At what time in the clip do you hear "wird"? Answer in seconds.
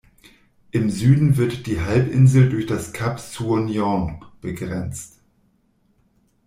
1.37-1.67